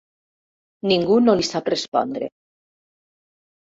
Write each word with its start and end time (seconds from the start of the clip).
Ningú 0.93 1.19
no 1.27 1.37
li 1.43 1.47
sap 1.51 1.71
respondre. 1.77 2.35